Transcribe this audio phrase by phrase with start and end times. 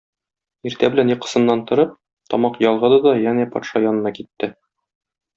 [0.67, 1.91] Иртә белән йокысыннан торып,
[2.35, 4.51] тамак ялгады да янә патша янына китте.